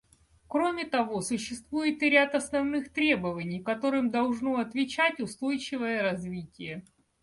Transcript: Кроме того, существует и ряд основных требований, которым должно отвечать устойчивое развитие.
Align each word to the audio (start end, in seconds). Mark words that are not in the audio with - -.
Кроме 0.47 0.85
того, 0.85 1.21
существует 1.21 2.01
и 2.01 2.09
ряд 2.09 2.33
основных 2.33 2.91
требований, 2.91 3.61
которым 3.61 4.09
должно 4.09 4.57
отвечать 4.57 5.19
устойчивое 5.19 6.01
развитие. 6.01 6.87